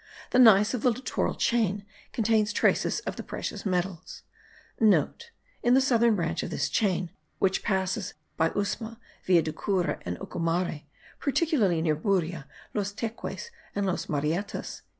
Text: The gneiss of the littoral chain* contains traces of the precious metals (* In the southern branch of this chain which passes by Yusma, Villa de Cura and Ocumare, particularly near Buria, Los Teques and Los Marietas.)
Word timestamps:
The 0.31 0.39
gneiss 0.39 0.73
of 0.73 0.81
the 0.81 0.89
littoral 0.89 1.35
chain* 1.35 1.85
contains 2.11 2.51
traces 2.51 3.01
of 3.01 3.17
the 3.17 3.21
precious 3.23 3.67
metals 3.67 4.23
(* 4.53 4.77
In 4.79 5.75
the 5.75 5.79
southern 5.79 6.15
branch 6.15 6.41
of 6.41 6.49
this 6.49 6.69
chain 6.69 7.11
which 7.37 7.61
passes 7.61 8.15
by 8.35 8.49
Yusma, 8.49 8.97
Villa 9.27 9.43
de 9.43 9.53
Cura 9.53 9.99
and 10.01 10.17
Ocumare, 10.17 10.85
particularly 11.19 11.83
near 11.83 11.95
Buria, 11.95 12.47
Los 12.73 12.93
Teques 12.93 13.51
and 13.75 13.85
Los 13.85 14.09
Marietas.) 14.09 14.81